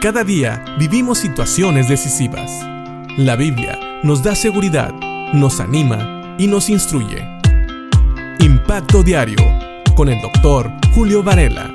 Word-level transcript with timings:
Cada 0.00 0.22
día 0.22 0.64
vivimos 0.78 1.18
situaciones 1.18 1.88
decisivas. 1.88 2.52
La 3.16 3.34
Biblia 3.34 3.76
nos 4.04 4.22
da 4.22 4.36
seguridad, 4.36 4.94
nos 5.32 5.58
anima 5.58 6.36
y 6.38 6.46
nos 6.46 6.70
instruye. 6.70 7.26
Impacto 8.38 9.02
Diario 9.02 9.44
con 9.96 10.08
el 10.08 10.22
doctor 10.22 10.70
Julio 10.94 11.24
Varela. 11.24 11.74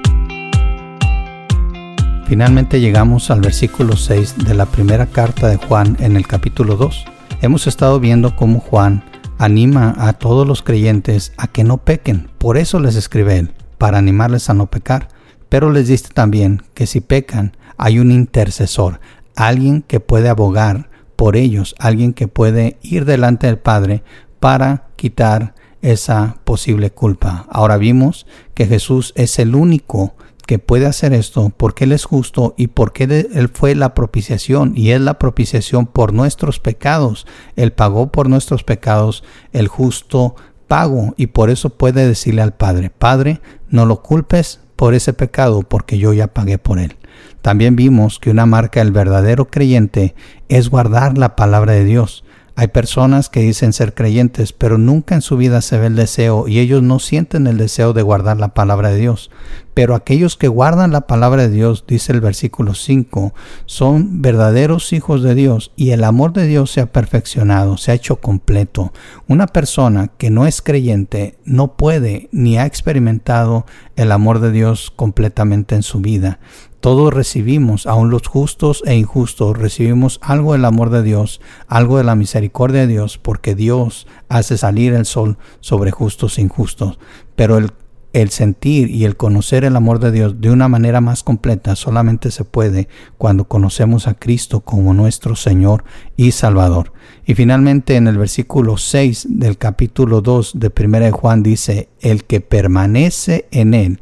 Finalmente 2.26 2.80
llegamos 2.80 3.30
al 3.30 3.42
versículo 3.42 3.98
6 3.98 4.46
de 4.46 4.54
la 4.54 4.68
primera 4.68 5.08
carta 5.08 5.50
de 5.50 5.58
Juan 5.58 5.98
en 6.00 6.16
el 6.16 6.26
capítulo 6.26 6.78
2. 6.78 7.04
Hemos 7.42 7.68
estado 7.68 8.00
viendo 8.00 8.38
cómo 8.38 8.62
Juan 8.62 9.04
anima 9.38 9.96
a 9.98 10.14
todos 10.14 10.48
los 10.48 10.62
creyentes 10.62 11.34
a 11.36 11.48
que 11.48 11.66
no 11.66 11.78
pequen. 11.80 12.30
Por 12.38 12.56
eso 12.56 12.80
les 12.80 12.96
escribe 12.96 13.38
él, 13.38 13.54
para 13.78 13.98
animarles 13.98 14.50
a 14.50 14.54
no 14.54 14.68
pecar. 14.68 15.10
Pero 15.54 15.72
les 15.72 15.88
dice 15.88 16.08
también 16.12 16.64
que 16.74 16.88
si 16.88 17.00
pecan, 17.00 17.56
hay 17.78 18.00
un 18.00 18.10
intercesor, 18.10 19.00
alguien 19.36 19.84
que 19.84 20.00
puede 20.00 20.28
abogar 20.28 20.90
por 21.16 21.36
ellos, 21.36 21.76
alguien 21.78 22.14
que 22.14 22.28
puede 22.28 22.80
ir 22.82 23.06
delante 23.06 23.46
del 23.46 23.60
Padre 23.60 24.02
para 24.40 24.88
quitar 24.96 25.54
esa 25.84 26.38
posible 26.44 26.90
culpa. 26.90 27.46
Ahora 27.52 27.78
vimos 27.78 28.26
que 28.56 28.66
Jesús 28.66 29.14
es 29.16 29.38
el 29.38 29.54
único 29.54 30.16
que 30.48 30.58
puede 30.58 30.88
hacer 30.88 31.14
esto 31.14 31.54
porque 31.56 31.84
Él 31.84 31.92
es 31.92 32.06
justo 32.06 32.56
y 32.58 32.70
porque 32.70 33.04
Él 33.04 33.52
fue 33.54 33.76
la 33.76 33.94
propiciación 33.94 34.74
y 34.76 34.90
es 34.90 35.02
la 35.02 35.20
propiciación 35.20 35.86
por 35.86 36.14
nuestros 36.14 36.60
pecados. 36.60 37.28
Él 37.56 37.74
pagó 37.74 38.12
por 38.12 38.28
nuestros 38.28 38.64
pecados 38.64 39.24
el 39.52 39.68
justo 39.68 40.36
pago 40.68 41.14
y 41.16 41.28
por 41.28 41.52
eso 41.52 41.70
puede 41.70 42.08
decirle 42.08 42.42
al 42.42 42.56
Padre, 42.56 42.90
Padre, 42.90 43.40
no 43.70 43.86
lo 43.86 44.02
culpes 44.02 44.63
por 44.84 44.96
ese 44.96 45.14
pecado 45.14 45.62
porque 45.62 45.98
yo 45.98 46.12
ya 46.12 46.28
pagué 46.28 46.58
por 46.58 46.78
él. 46.78 46.98
También 47.42 47.78
vimos 47.78 48.20
que 48.20 48.30
una 48.30 48.46
marca 48.46 48.82
del 48.82 48.92
verdadero 48.92 49.46
creyente 49.46 50.14
es 50.50 50.70
guardar 50.70 51.18
la 51.18 51.38
palabra 51.38 51.72
de 51.72 51.86
Dios. 51.86 52.23
Hay 52.56 52.68
personas 52.68 53.30
que 53.30 53.40
dicen 53.40 53.74
ser 53.74 53.96
creyentes, 53.96 54.54
pero 54.54 54.78
nunca 54.78 55.16
en 55.16 55.22
su 55.22 55.38
vida 55.38 55.62
se 55.62 55.80
ve 55.80 55.88
el 55.88 55.96
deseo 55.96 56.48
y 56.48 56.60
ellos 56.60 56.84
no 56.84 57.00
sienten 57.00 57.48
el 57.48 57.58
deseo 57.58 57.94
de 57.94 58.04
guardar 58.04 58.38
la 58.38 58.54
palabra 58.54 58.90
de 58.90 59.00
Dios. 59.00 59.32
Pero 59.74 59.96
aquellos 59.96 60.38
que 60.38 60.48
guardan 60.48 60.92
la 60.92 61.08
palabra 61.08 61.42
de 61.42 61.50
Dios, 61.50 61.86
dice 61.88 62.12
el 62.12 62.22
versículo 62.22 62.76
5, 62.76 63.34
son 63.66 64.22
verdaderos 64.22 64.94
hijos 64.94 65.24
de 65.24 65.34
Dios 65.34 65.72
y 65.76 65.92
el 65.92 66.04
amor 66.04 66.32
de 66.34 66.46
Dios 66.46 66.70
se 66.70 66.82
ha 66.82 66.92
perfeccionado, 66.92 67.78
se 67.78 67.92
ha 67.92 67.96
hecho 67.96 68.18
completo. 68.18 68.94
Una 69.28 69.48
persona 69.48 70.12
que 70.20 70.30
no 70.30 70.46
es 70.46 70.62
creyente 70.62 71.40
no 71.46 71.76
puede 71.76 72.30
ni 72.32 72.60
ha 72.60 72.68
experimentado 72.68 73.66
el 73.96 74.12
amor 74.12 74.40
de 74.42 74.52
Dios 74.52 74.94
completamente 74.96 75.74
en 75.74 75.82
su 75.82 76.02
vida. 76.02 76.40
Todos 76.84 77.14
recibimos, 77.14 77.88
aun 77.88 78.10
los 78.10 78.28
justos 78.28 78.84
e 78.86 78.94
injustos, 78.98 79.58
recibimos 79.58 80.20
algo 80.22 80.52
del 80.52 80.66
amor 80.66 80.90
de 80.90 81.02
Dios, 81.02 81.40
algo 81.70 81.98
de 81.98 82.04
la 82.04 82.18
misericordia 82.18 82.82
de 82.82 82.88
Dios, 82.88 83.18
porque 83.18 83.56
Dios 83.56 84.06
hace 84.28 84.58
salir 84.58 84.92
el 84.94 85.06
sol 85.06 85.38
sobre 85.62 85.92
justos 85.92 86.38
e 86.38 86.42
injustos. 86.42 87.00
Pero 87.38 87.58
el, 87.58 88.30
sentir 88.32 88.90
y 88.90 89.06
el 89.06 89.16
conocer 89.16 89.64
el 89.64 89.78
amor 89.78 90.00
de 90.00 90.12
Dios 90.12 90.42
de 90.42 90.52
una 90.52 90.68
manera 90.68 91.00
más 91.00 91.24
completa 91.24 91.78
solamente 91.78 92.32
se 92.32 92.44
puede 92.44 92.90
cuando 93.18 93.48
conocemos 93.48 94.10
a 94.10 94.16
Cristo 94.16 94.60
como 94.60 94.94
nuestro 94.94 95.38
Señor 95.38 95.86
y 96.18 96.34
Salvador. 96.34 96.92
Y 97.26 97.36
finalmente 97.36 97.96
en 97.96 98.10
el 98.10 98.18
versículo 98.18 98.76
6 98.76 99.28
del 99.30 99.58
capítulo 99.58 100.20
2 100.20 100.60
de 100.60 100.70
1 100.78 101.00
de 101.00 101.12
Juan 101.12 101.44
dice, 101.44 101.88
el 102.02 102.26
que 102.26 102.42
permanece 102.42 103.48
en 103.52 103.74
él 103.74 104.02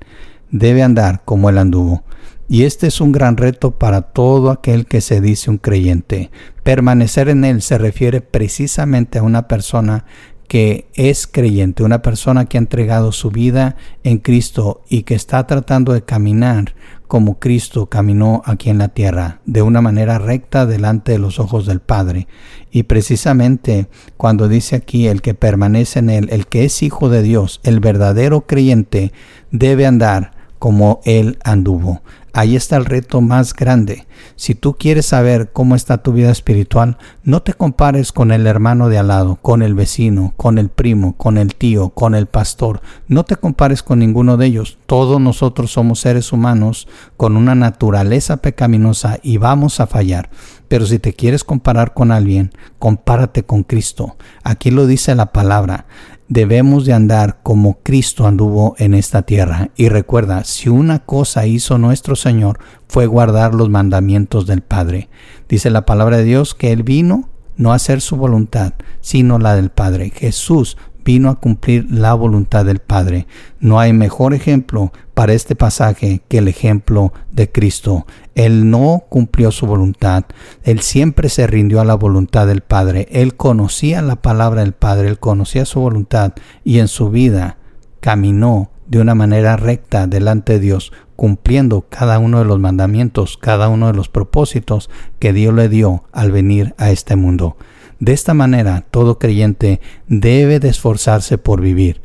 debe 0.50 0.82
andar 0.82 1.22
como 1.26 1.52
él 1.52 1.60
anduvo. 1.60 2.04
Y 2.52 2.66
este 2.66 2.88
es 2.88 3.00
un 3.00 3.14
gran 3.14 3.38
reto 3.38 3.72
para 3.72 4.02
todo 4.02 4.52
aquel 4.52 4.86
que 4.86 5.00
se 5.00 5.22
dice 5.22 5.50
un 5.50 5.58
creyente. 5.58 6.32
Permanecer 6.64 7.30
en 7.30 7.46
él 7.46 7.62
se 7.62 7.78
refiere 7.78 8.20
precisamente 8.20 9.20
a 9.20 9.24
una 9.24 9.48
persona 9.48 10.04
que 10.50 10.90
es 10.96 11.28
creyente, 11.28 11.82
una 11.82 12.02
persona 12.02 12.44
que 12.44 12.58
ha 12.58 12.60
entregado 12.60 13.14
su 13.14 13.32
vida 13.32 13.78
en 14.04 14.18
Cristo 14.18 14.82
y 14.90 15.04
que 15.04 15.16
está 15.16 15.48
tratando 15.48 15.94
de 15.94 16.02
caminar 16.02 16.76
como 17.08 17.40
Cristo 17.40 17.86
caminó 17.86 18.42
aquí 18.44 18.70
en 18.70 18.80
la 18.80 18.90
tierra, 18.90 19.40
de 19.46 19.62
una 19.62 19.80
manera 19.80 20.20
recta 20.20 20.66
delante 20.66 21.14
de 21.14 21.20
los 21.20 21.40
ojos 21.40 21.66
del 21.66 21.80
Padre. 21.80 22.28
Y 22.70 22.84
precisamente 22.84 23.88
cuando 24.18 24.50
dice 24.50 24.76
aquí 24.76 25.08
el 25.08 25.22
que 25.22 25.36
permanece 25.36 26.00
en 26.00 26.10
él, 26.10 26.28
el 26.32 26.48
que 26.48 26.66
es 26.66 26.84
hijo 26.84 27.08
de 27.08 27.22
Dios, 27.22 27.62
el 27.64 27.80
verdadero 27.80 28.42
creyente, 28.42 29.14
debe 29.52 29.86
andar 29.86 30.42
como 30.62 31.02
él 31.06 31.40
anduvo. 31.44 32.04
Ahí 32.34 32.56
está 32.56 32.78
el 32.78 32.86
reto 32.86 33.20
más 33.20 33.54
grande. 33.54 34.08
Si 34.38 34.56
tú 34.56 34.76
quieres 34.78 35.08
saber 35.08 35.52
cómo 35.52 35.76
está 35.76 36.02
tu 36.02 36.14
vida 36.14 36.32
espiritual, 36.32 36.98
no 37.24 37.42
te 37.42 37.54
compares 37.54 38.14
con 38.14 38.32
el 38.32 38.48
hermano 38.48 38.88
de 38.88 38.98
al 38.98 39.10
lado, 39.10 39.36
con 39.36 39.62
el 39.62 39.74
vecino, 39.74 40.34
con 40.38 40.58
el 40.58 40.70
primo, 40.70 41.18
con 41.18 41.38
el 41.38 41.56
tío, 41.56 41.90
con 41.90 42.16
el 42.16 42.28
pastor. 42.28 42.82
No 43.08 43.26
te 43.26 43.36
compares 43.36 43.84
con 43.84 44.00
ninguno 44.00 44.38
de 44.38 44.46
ellos. 44.46 44.78
Todos 44.86 45.20
nosotros 45.20 45.72
somos 45.72 46.00
seres 46.00 46.32
humanos 46.32 46.88
con 47.18 47.36
una 47.36 47.54
naturaleza 47.54 48.38
pecaminosa 48.38 49.20
y 49.22 49.38
vamos 49.38 49.82
a 49.82 49.88
fallar. 49.88 50.30
Pero 50.70 50.86
si 50.86 51.00
te 51.00 51.14
quieres 51.14 51.44
comparar 51.44 51.94
con 51.94 52.14
alguien, 52.14 52.52
compárate 52.80 53.44
con 53.44 53.64
Cristo. 53.64 54.16
Aquí 54.44 54.72
lo 54.72 54.88
dice 54.88 55.16
la 55.16 55.34
palabra 55.34 55.86
debemos 56.32 56.86
de 56.86 56.94
andar 56.94 57.42
como 57.44 57.80
Cristo 57.84 58.26
anduvo 58.26 58.74
en 58.78 58.94
esta 58.94 59.24
tierra. 59.24 59.70
Y 59.76 59.90
recuerda, 59.90 60.46
si 60.46 60.70
una 60.70 61.00
cosa 61.00 61.46
hizo 61.46 61.78
nuestro 61.78 62.16
Señor 62.16 62.58
fue 62.88 63.06
guardar 63.06 63.54
los 63.54 63.70
mandamientos 63.70 64.48
del 64.48 64.62
Padre. 64.62 65.10
Dice 65.50 65.70
la 65.70 65.86
palabra 65.86 66.18
de 66.18 66.24
Dios 66.24 66.56
que 66.56 66.72
Él 66.72 66.84
vino 66.84 67.28
no 67.58 67.74
a 67.74 67.76
hacer 67.76 68.00
su 68.00 68.16
voluntad, 68.16 68.76
sino 69.02 69.40
la 69.40 69.58
del 69.58 69.72
Padre. 69.72 70.10
Jesús 70.10 70.78
vino 71.04 71.30
a 71.30 71.40
cumplir 71.40 71.88
la 71.90 72.14
voluntad 72.14 72.66
del 72.66 72.80
Padre. 72.80 73.28
No 73.60 73.80
hay 73.80 73.94
mejor 73.94 74.34
ejemplo 74.34 74.92
para 75.14 75.34
este 75.34 75.56
pasaje 75.56 76.22
que 76.28 76.40
el 76.40 76.48
ejemplo 76.48 77.14
de 77.32 77.52
Cristo. 77.52 78.06
Él 78.36 78.70
no 78.70 79.04
cumplió 79.10 79.52
su 79.52 79.66
voluntad, 79.66 80.26
él 80.64 80.80
siempre 80.82 81.30
se 81.30 81.48
rindió 81.48 81.82
a 81.82 81.86
la 81.86 81.96
voluntad 81.96 82.48
del 82.48 82.62
Padre, 82.62 83.08
él 83.12 83.36
conocía 83.36 84.02
la 84.02 84.16
palabra 84.16 84.62
del 84.62 84.74
Padre, 84.74 85.10
él 85.10 85.20
conocía 85.20 85.66
su 85.66 85.80
voluntad 85.80 86.34
y 86.64 86.80
en 86.80 86.88
su 86.88 87.10
vida 87.10 87.58
caminó 88.00 88.72
de 88.88 89.00
una 89.00 89.16
manera 89.16 89.56
recta 89.56 90.08
delante 90.08 90.54
de 90.54 90.60
Dios, 90.60 90.92
cumpliendo 91.16 91.86
cada 91.88 92.20
uno 92.20 92.40
de 92.40 92.46
los 92.46 92.60
mandamientos, 92.60 93.38
cada 93.38 93.70
uno 93.70 93.88
de 93.88 93.94
los 93.94 94.10
propósitos 94.10 94.90
que 95.20 95.32
Dios 95.34 95.54
le 95.54 95.70
dio 95.70 96.04
al 96.12 96.32
venir 96.32 96.74
a 96.78 96.92
este 96.92 97.16
mundo. 97.16 97.56
De 98.02 98.14
esta 98.14 98.34
manera, 98.34 98.84
todo 98.90 99.20
creyente 99.20 99.80
debe 100.08 100.60
de 100.60 100.70
esforzarse 100.70 101.38
por 101.38 101.62
vivir, 101.62 102.02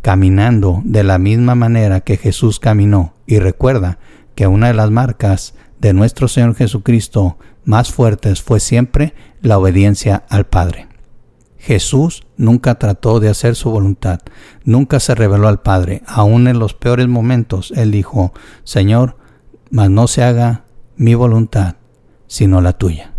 caminando 0.00 0.80
de 0.84 1.02
la 1.02 1.18
misma 1.18 1.56
manera 1.56 2.00
que 2.00 2.16
Jesús 2.16 2.60
caminó. 2.60 3.14
Y 3.26 3.40
recuerda 3.40 3.98
que 4.36 4.46
una 4.46 4.68
de 4.68 4.74
las 4.74 4.92
marcas 4.92 5.54
de 5.80 5.94
nuestro 5.94 6.28
Señor 6.28 6.54
Jesucristo 6.54 7.38
más 7.64 7.90
fuertes 7.90 8.40
fue 8.40 8.60
siempre 8.60 9.14
la 9.40 9.58
obediencia 9.58 10.22
al 10.28 10.46
Padre. 10.46 10.86
Jesús 11.58 12.24
nunca 12.36 12.76
trató 12.76 13.18
de 13.18 13.28
hacer 13.28 13.56
su 13.56 13.68
voluntad, 13.68 14.20
nunca 14.62 15.00
se 15.00 15.16
reveló 15.16 15.48
al 15.48 15.60
Padre, 15.60 16.02
aun 16.06 16.46
en 16.46 16.60
los 16.60 16.74
peores 16.74 17.08
momentos, 17.08 17.72
Él 17.74 17.90
dijo, 17.90 18.32
Señor, 18.62 19.16
mas 19.70 19.90
no 19.90 20.06
se 20.06 20.22
haga 20.22 20.66
mi 20.94 21.16
voluntad, 21.16 21.74
sino 22.28 22.60
la 22.60 22.74
tuya. 22.74 23.11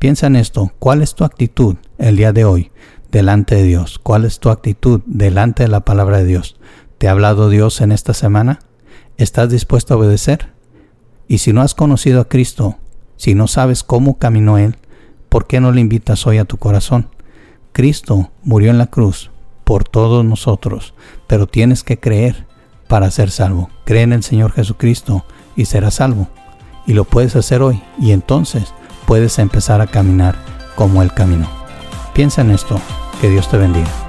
Piensa 0.00 0.28
en 0.28 0.36
esto, 0.36 0.72
¿cuál 0.78 1.02
es 1.02 1.14
tu 1.14 1.24
actitud 1.24 1.76
el 1.98 2.16
día 2.16 2.32
de 2.32 2.46
hoy 2.46 2.70
delante 3.10 3.56
de 3.56 3.64
Dios? 3.64 3.98
¿Cuál 4.02 4.24
es 4.24 4.40
tu 4.40 4.48
actitud 4.48 5.02
delante 5.04 5.64
de 5.64 5.68
la 5.68 5.80
palabra 5.80 6.16
de 6.16 6.24
Dios? 6.24 6.56
¿Te 6.96 7.06
ha 7.06 7.10
hablado 7.10 7.50
Dios 7.50 7.82
en 7.82 7.92
esta 7.92 8.14
semana? 8.14 8.60
¿Estás 9.18 9.50
dispuesto 9.50 9.92
a 9.92 9.98
obedecer? 9.98 10.54
Y 11.28 11.36
si 11.36 11.52
no 11.52 11.60
has 11.60 11.74
conocido 11.74 12.22
a 12.22 12.28
Cristo, 12.30 12.78
si 13.18 13.34
no 13.34 13.46
sabes 13.46 13.84
cómo 13.84 14.16
caminó 14.18 14.56
Él, 14.56 14.76
¿por 15.28 15.46
qué 15.46 15.60
no 15.60 15.70
le 15.70 15.82
invitas 15.82 16.26
hoy 16.26 16.38
a 16.38 16.46
tu 16.46 16.56
corazón? 16.56 17.10
Cristo 17.72 18.30
murió 18.42 18.70
en 18.70 18.78
la 18.78 18.86
cruz 18.86 19.30
por 19.64 19.84
todos 19.84 20.24
nosotros, 20.24 20.94
pero 21.26 21.46
tienes 21.46 21.84
que 21.84 22.00
creer 22.00 22.46
para 22.88 23.10
ser 23.10 23.30
salvo. 23.30 23.68
Cree 23.84 24.04
en 24.04 24.14
el 24.14 24.22
Señor 24.22 24.52
Jesucristo 24.52 25.26
y 25.56 25.66
serás 25.66 25.96
salvo. 25.96 26.28
Y 26.86 26.94
lo 26.94 27.04
puedes 27.04 27.36
hacer 27.36 27.60
hoy. 27.60 27.82
Y 28.00 28.12
entonces 28.12 28.72
puedes 29.10 29.40
empezar 29.40 29.80
a 29.80 29.88
caminar 29.88 30.36
como 30.76 31.02
Él 31.02 31.12
caminó. 31.12 31.50
Piensa 32.14 32.42
en 32.42 32.52
esto. 32.52 32.80
Que 33.20 33.28
Dios 33.28 33.50
te 33.50 33.58
bendiga. 33.58 33.99